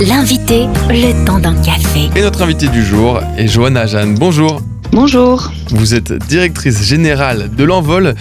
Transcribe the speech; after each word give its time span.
L'invité, 0.00 0.66
le 0.90 1.26
temps 1.26 1.40
d'un 1.40 1.60
café. 1.60 2.08
Et 2.14 2.22
notre 2.22 2.42
invité 2.42 2.68
du 2.68 2.84
jour 2.84 3.18
est 3.36 3.48
Johanna 3.48 3.86
Jeanne. 3.86 4.14
Bonjour. 4.14 4.60
Bonjour. 4.92 5.50
Vous 5.70 5.92
êtes 5.96 6.12
directrice 6.28 6.84
générale 6.84 7.50
de 7.56 7.64
l'Envol, 7.64 8.14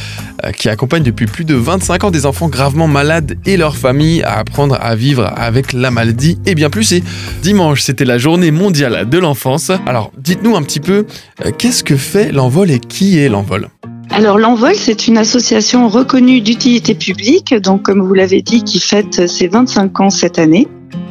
euh, 0.43 0.51
qui 0.53 0.69
accompagne 0.69 1.03
depuis 1.03 1.27
plus 1.27 1.45
de 1.45 1.53
25 1.53 2.05
ans 2.05 2.09
des 2.09 2.25
enfants 2.25 2.49
gravement 2.49 2.87
malades 2.87 3.37
et 3.45 3.57
leurs 3.57 3.77
familles 3.77 4.23
à 4.23 4.39
apprendre 4.39 4.75
à 4.81 4.95
vivre 4.95 5.31
avec 5.35 5.71
la 5.71 5.91
maladie 5.91 6.40
et 6.47 6.55
bien 6.55 6.71
plus. 6.71 6.94
Et 6.94 7.03
dimanche, 7.44 7.83
c'était 7.83 8.05
la 8.05 8.17
journée 8.17 8.49
mondiale 8.49 9.07
de 9.07 9.19
l'enfance. 9.19 9.71
Alors, 9.85 10.12
dites-nous 10.17 10.55
un 10.55 10.63
petit 10.63 10.79
peu, 10.79 11.05
euh, 11.46 11.51
qu'est-ce 11.55 11.83
que 11.83 11.96
fait 11.96 12.31
l'Envol 12.31 12.71
et 12.71 12.79
qui 12.79 13.19
est 13.19 13.29
l'Envol? 13.29 13.69
Alors 14.09 14.39
l'Envol, 14.39 14.73
c'est 14.73 15.07
une 15.07 15.19
association 15.19 15.89
reconnue 15.89 16.41
d'utilité 16.41 16.95
publique, 16.95 17.53
donc 17.53 17.84
comme 17.84 18.02
vous 18.02 18.16
l'avez 18.16 18.41
dit, 18.41 18.63
qui 18.63 18.80
fête 18.80 19.27
ses 19.27 19.48
25 19.48 19.99
ans 19.99 20.09
cette 20.09 20.39
année. 20.39 20.67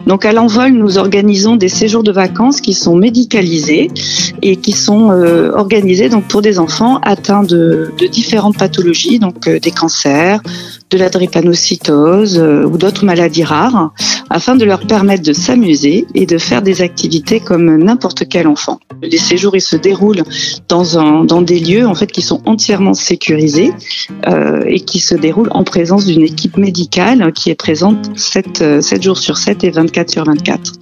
Donc 0.06 0.24
à 0.24 0.32
l'envol, 0.32 0.70
nous 0.70 0.98
organisons 0.98 1.56
des 1.56 1.68
séjours 1.68 2.04
de 2.04 2.12
vacances 2.12 2.60
qui 2.60 2.74
sont 2.74 2.94
médicalisés 2.94 3.90
et 4.40 4.56
qui 4.56 4.72
sont 4.72 5.10
euh, 5.10 5.50
organisés 5.52 6.08
donc 6.08 6.28
pour 6.28 6.42
des 6.42 6.60
enfants 6.60 6.98
atteints 7.02 7.42
de, 7.42 7.92
différentes 8.12 8.56
pathologies, 8.56 9.18
donc 9.18 9.48
euh, 9.48 9.58
des 9.58 9.72
cancers, 9.72 10.40
de 10.90 10.98
la 10.98 11.08
drépanocytose 11.08 12.38
euh, 12.38 12.64
ou 12.64 12.78
d'autres 12.78 13.04
maladies 13.04 13.42
rares, 13.42 13.92
afin 14.30 14.56
de 14.56 14.64
leur 14.64 14.86
permettre 14.86 15.22
de 15.22 15.32
s'amuser 15.32 16.06
et 16.14 16.26
de 16.26 16.38
faire 16.38 16.62
des 16.62 16.82
activités 16.82 17.40
comme 17.40 17.76
n'importe 17.76 18.28
quel 18.28 18.46
enfant. 18.46 18.80
Les 19.02 19.18
séjours 19.18 19.56
ils 19.56 19.60
se 19.60 19.76
déroulent 19.76 20.24
dans, 20.68 20.98
un, 20.98 21.24
dans 21.24 21.42
des 21.42 21.60
lieux 21.60 21.86
en 21.86 21.94
fait 21.94 22.10
qui 22.10 22.22
sont 22.22 22.40
entièrement 22.46 22.94
sécurisés 22.94 23.72
et 24.66 24.80
qui 24.80 25.00
se 25.00 25.14
déroulent 25.14 25.50
en 25.50 25.64
présence 25.64 26.06
d'une 26.06 26.22
équipe 26.22 26.56
médicale 26.56 27.32
qui 27.32 27.50
est 27.50 27.54
présente 27.54 28.18
7, 28.18 28.82
7 28.82 29.02
jours 29.02 29.18
sur 29.18 29.36
7 29.36 29.64
et 29.64 29.70
24 29.70 30.10
sur 30.10 30.24
24. 30.24 30.72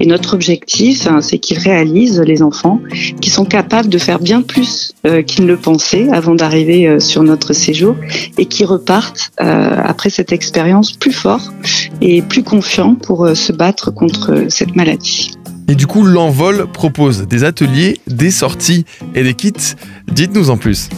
Et 0.00 0.06
notre 0.06 0.34
objectif, 0.34 1.06
hein, 1.06 1.20
c'est 1.20 1.38
qu'ils 1.38 1.58
réalisent, 1.58 2.20
les 2.20 2.42
enfants, 2.42 2.80
qui 3.20 3.30
sont 3.30 3.44
capables 3.44 3.88
de 3.88 3.98
faire 3.98 4.18
bien 4.18 4.42
plus 4.42 4.92
euh, 5.06 5.22
qu'ils 5.22 5.44
ne 5.44 5.48
le 5.48 5.56
pensaient 5.56 6.08
avant 6.10 6.34
d'arriver 6.34 6.86
euh, 6.86 7.00
sur 7.00 7.22
notre 7.22 7.52
séjour 7.52 7.96
et 8.38 8.46
qui 8.46 8.64
repartent 8.64 9.32
euh, 9.40 9.76
après 9.84 10.10
cette 10.10 10.32
expérience 10.32 10.92
plus 10.92 11.12
forts 11.12 11.52
et 12.00 12.22
plus 12.22 12.42
confiants 12.42 12.89
pour 12.94 13.36
se 13.36 13.52
battre 13.52 13.90
contre 13.90 14.46
cette 14.48 14.76
maladie. 14.76 15.32
Et 15.68 15.76
du 15.76 15.86
coup, 15.86 16.04
l'envol 16.04 16.66
propose 16.72 17.28
des 17.28 17.44
ateliers, 17.44 18.00
des 18.08 18.32
sorties 18.32 18.84
et 19.14 19.22
des 19.22 19.34
kits. 19.34 19.52
Dites-nous 20.12 20.50
en 20.50 20.56
plus. 20.56 20.88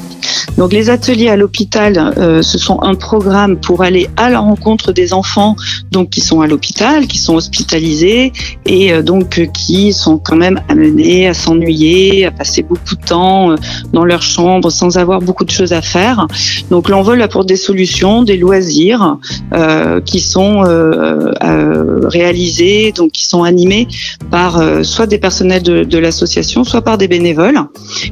Donc 0.57 0.73
les 0.73 0.91
ateliers 0.91 1.29
à 1.29 1.37
l'hôpital, 1.37 2.15
euh, 2.19 2.43
ce 2.43 2.59
sont 2.59 2.83
un 2.83 2.95
programme 2.95 3.57
pour 3.57 3.83
aller 3.83 4.09
à 4.17 4.31
la 4.31 4.41
rencontre 4.41 4.93
des 4.93 5.12
enfants 5.12 5.57
donc 5.91 6.11
qui 6.11 6.21
sont 6.21 6.41
à 6.41 6.47
l'hôpital, 6.47 7.07
qui 7.07 7.19
sont 7.19 7.34
hospitalisés 7.34 8.33
et 8.67 8.93
euh, 8.93 9.03
donc 9.03 9.39
euh, 9.39 9.47
qui 9.47 9.93
sont 9.93 10.19
quand 10.19 10.37
même 10.37 10.61
amenés 10.69 11.29
à 11.29 11.34
s'ennuyer, 11.34 12.27
à 12.27 12.31
passer 12.31 12.62
beaucoup 12.62 12.97
de 12.97 13.05
temps 13.05 13.55
dans 13.93 14.05
leur 14.05 14.23
chambre 14.23 14.71
sans 14.71 14.99
avoir 14.99 15.21
beaucoup 15.21 15.45
de 15.45 15.51
choses 15.51 15.73
à 15.73 15.83
faire. 15.83 16.27
Donc 16.71 16.89
l'envol 16.89 17.21
apporte 17.23 17.49
des 17.49 17.56
solutions, 17.56 18.23
des 18.23 18.37
loisirs 18.37 19.19
qui 20.05 20.21
sont 20.21 20.62
réalisés, 22.05 22.93
donc 22.93 23.12
qui 23.12 23.27
sont 23.27 23.43
animés 23.43 23.89
par 24.31 24.62
soit 24.84 25.06
des 25.06 25.19
personnels 25.19 25.62
de, 25.62 25.84
de 25.84 25.99
l'association, 25.99 26.65
soit 26.65 26.83
par 26.83 26.99
des 26.99 27.09
bénévoles 27.09 27.61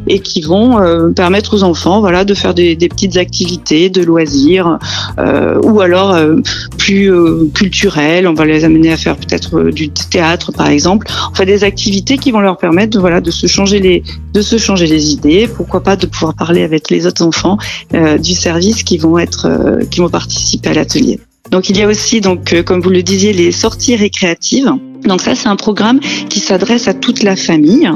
et 0.09 0.21
qui 0.21 0.41
vont 0.41 1.13
permettre 1.15 1.55
aux 1.57 1.63
enfants 1.63 2.01
voilà 2.01 2.20
de 2.25 2.35
faire 2.35 2.55
des, 2.55 2.77
petites 2.77 3.17
activités 3.17 3.91
de 3.91 4.03
loisirs 4.03 4.79
euh, 5.19 5.61
ou 5.63 5.81
alors 5.81 6.15
euh, 6.15 6.37
plus 6.79 7.13
euh, 7.13 7.49
culturelles. 7.55 8.27
On 8.27 8.35
va 8.35 8.45
les 8.45 8.65
amener 8.65 8.93
à 8.93 8.97
faire 8.97 9.17
peut-être 9.17 9.71
du 9.71 9.91
théâtre 9.91 10.53
par 10.53 10.69
exemple. 10.69 11.07
Enfin 11.31 11.45
des 11.45 11.65
activités 11.65 12.19
qui 12.19 12.31
vont 12.31 12.41
leur 12.41 12.57
permettre 12.57 12.93
de, 12.93 12.99
voilà 12.99 13.21
de 13.21 13.31
se 13.31 13.47
changer 13.47 13.79
les 13.81 14.03
de 14.35 14.43
se 14.43 14.59
changer 14.59 14.87
les 14.87 15.13
idées. 15.13 15.49
Pourquoi 15.49 15.83
pas 15.83 15.97
de 15.97 16.07
pouvoir 16.07 16.35
parler 16.35 16.63
avec 16.63 16.91
les 16.91 17.07
autres 17.07 17.25
enfants 17.25 17.59
du 17.93 18.35
service 18.35 18.83
qui 18.83 18.99
vont 18.99 19.19
être 19.19 19.79
qui 19.91 20.01
vont 20.01 20.09
participer 20.09 20.71
à 20.71 20.75
l'atelier. 20.75 21.21
Donc 21.51 21.69
il 21.69 21.77
y 21.77 21.83
a 21.83 21.89
aussi 21.89 22.21
donc 22.21 22.63
comme 22.65 22.81
vous 22.81 22.91
le 22.91 23.03
disiez 23.03 23.33
les 23.33 23.53
sorties 23.53 23.97
récréatives. 23.97 24.73
Donc 25.05 25.21
ça, 25.21 25.35
c'est 25.35 25.49
un 25.49 25.57
programme 25.57 26.01
qui 26.29 26.41
s'adresse 26.41 26.89
à 26.89 26.95
toute 26.95 27.23
la 27.23 27.37
famille. 27.37 27.91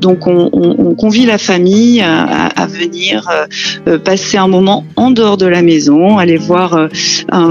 Donc 0.00 0.26
on, 0.26 0.50
on, 0.52 0.76
on 0.78 0.94
convie 0.94 1.26
la 1.26 1.38
famille 1.38 2.00
à, 2.00 2.46
à 2.46 2.66
venir 2.66 3.28
euh, 3.88 3.98
passer 3.98 4.36
un 4.36 4.48
moment 4.48 4.84
en 4.96 5.10
dehors 5.10 5.36
de 5.36 5.46
la 5.46 5.62
maison, 5.62 6.18
aller 6.18 6.36
voir 6.36 6.74
euh, 6.74 6.88
un, 7.32 7.50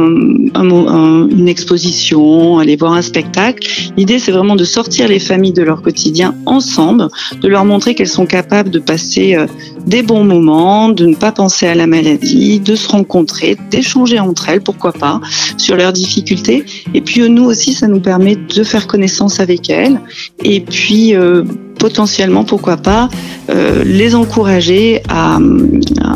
un, 0.56 1.28
une 1.30 1.48
exposition, 1.48 2.60
aller 2.60 2.76
voir 2.76 2.94
un 2.94 3.02
spectacle. 3.02 3.68
L'idée, 3.98 4.20
c'est 4.20 4.32
vraiment 4.32 4.56
de 4.56 4.64
sortir 4.64 5.08
les 5.08 5.20
familles 5.20 5.54
de 5.54 5.64
leur 5.64 5.82
quotidien 5.82 6.36
ensemble, 6.46 7.08
de 7.42 7.48
leur 7.48 7.66
montrer 7.66 7.96
qu'elles 7.96 8.08
sont 8.08 8.26
capables 8.28 8.70
de 8.70 8.80
passer 8.80 9.36
euh, 9.36 9.48
des 9.88 10.04
bons 10.04 10.24
moments, 10.24 10.90
de 10.90 11.06
ne 11.06 11.16
pas 11.16 11.32
penser 11.32 11.66
à 11.66 11.74
la 11.74 11.88
maladie, 11.88 12.60
de 12.60 12.76
se 12.76 12.88
rencontrer, 12.88 13.58
d'échanger 13.72 14.20
entre 14.20 14.50
elles, 14.50 14.62
pourquoi 14.62 14.92
pas, 14.92 15.20
sur 15.58 15.76
leurs 15.76 15.94
difficultés. 15.94 16.64
Et 16.94 17.02
puis 17.02 17.28
nous 17.30 17.46
aussi, 17.46 17.74
ça 17.74 17.88
nous 17.88 18.00
permet 18.00 18.36
de 18.36 18.64
faire 18.64 18.86
connaître 18.86 18.99
connaissance 19.00 19.40
avec 19.40 19.70
elles 19.70 19.98
et 20.44 20.60
puis 20.60 21.16
euh, 21.16 21.46
potentiellement, 21.80 22.44
pourquoi 22.44 22.76
pas, 22.76 23.08
euh, 23.50 23.82
les 23.86 24.14
encourager 24.14 25.02
à, 25.08 25.40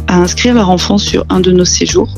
inscrire 0.09 0.53
leur 0.53 0.69
enfant 0.69 0.97
sur 0.97 1.23
un 1.29 1.39
de 1.39 1.53
nos 1.53 1.63
séjours 1.63 2.09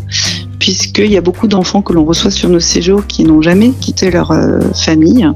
puisqu'il 0.58 1.12
y 1.12 1.18
a 1.18 1.22
beaucoup 1.22 1.48
d'enfants 1.48 1.84
que 1.84 1.94
l'on 1.94 2.04
reçoit 2.04 2.32
sur 2.32 2.50
nos 2.50 2.60
séjours 2.60 3.06
qui 3.06 3.26
n'ont 3.26 3.44
jamais 3.44 3.74
quitté 3.80 4.10
leur 4.10 4.32
euh, 4.32 4.60
famille 4.74 5.30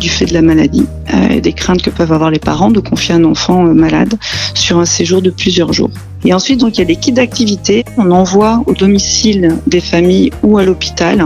du 0.00 0.08
fait 0.08 0.24
de 0.24 0.32
la 0.32 0.40
maladie 0.40 0.86
et 1.30 1.42
des 1.42 1.52
craintes 1.52 1.82
que 1.82 1.90
peuvent 1.90 2.12
avoir 2.12 2.30
les 2.30 2.38
parents 2.38 2.70
de 2.70 2.80
confier 2.80 3.14
un 3.14 3.24
enfant 3.24 3.64
malade 3.64 4.14
sur 4.54 4.78
un 4.78 4.86
séjour 4.86 5.20
de 5.20 5.28
plusieurs 5.28 5.74
jours. 5.74 5.90
Et 6.24 6.32
ensuite, 6.32 6.60
donc, 6.60 6.76
il 6.76 6.80
y 6.80 6.82
a 6.82 6.86
des 6.86 6.96
kits 6.96 7.12
d'activités. 7.12 7.84
On 7.98 8.10
envoie 8.10 8.62
au 8.66 8.72
domicile 8.72 9.58
des 9.66 9.80
familles 9.80 10.30
ou 10.42 10.56
à 10.56 10.64
l'hôpital 10.64 11.22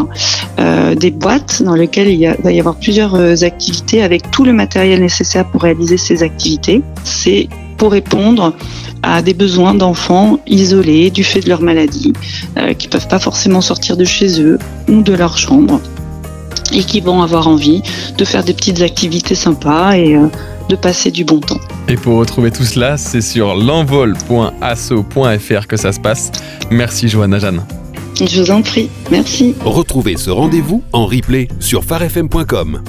euh, 0.58 0.94
des 0.94 1.10
boîtes 1.10 1.62
dans 1.62 1.74
lesquelles 1.74 2.08
il 2.08 2.18
y 2.18 2.26
a, 2.26 2.36
va 2.42 2.52
y 2.52 2.58
avoir 2.58 2.76
plusieurs 2.76 3.44
activités 3.44 4.02
avec 4.02 4.30
tout 4.30 4.44
le 4.44 4.52
matériel 4.52 5.00
nécessaire 5.00 5.46
pour 5.46 5.62
réaliser 5.62 5.96
ces 5.96 6.22
activités. 6.22 6.82
C'est 7.04 7.48
pour 7.78 7.92
répondre 7.92 8.52
à 9.02 9.22
des 9.22 9.34
besoins 9.34 9.74
d'enfants 9.74 10.40
isolés 10.46 11.10
du 11.10 11.24
fait 11.24 11.40
de 11.40 11.48
leur 11.48 11.62
maladie, 11.62 12.12
euh, 12.58 12.74
qui 12.74 12.88
peuvent 12.88 13.08
pas 13.08 13.18
forcément 13.18 13.62
sortir 13.62 13.96
de 13.96 14.04
chez 14.04 14.42
eux 14.42 14.58
ou 14.88 15.00
de 15.02 15.14
leur 15.14 15.38
chambre 15.38 15.80
et 16.72 16.82
qui 16.82 17.00
vont 17.00 17.22
avoir 17.22 17.48
envie 17.48 17.80
de 18.18 18.24
faire 18.24 18.44
des 18.44 18.52
petites 18.52 18.82
activités 18.82 19.34
sympas 19.34 19.96
et 19.96 20.14
euh, 20.16 20.26
de 20.68 20.76
passer 20.76 21.10
du 21.10 21.24
bon 21.24 21.40
temps. 21.40 21.60
Et 21.88 21.96
pour 21.96 22.18
retrouver 22.18 22.50
tout 22.50 22.64
cela, 22.64 22.98
c'est 22.98 23.22
sur 23.22 23.54
l'envol.asso.fr 23.54 25.66
que 25.66 25.76
ça 25.76 25.92
se 25.92 26.00
passe. 26.00 26.30
Merci 26.70 27.08
Johanna 27.08 27.38
Jeanne. 27.38 27.62
Je 28.26 28.42
vous 28.42 28.50
en 28.50 28.62
prie, 28.62 28.88
merci. 29.10 29.54
Retrouvez 29.64 30.16
ce 30.16 30.30
rendez-vous 30.30 30.82
en 30.92 31.06
replay 31.06 31.48
sur 31.60 31.84
farfm.com. 31.84 32.82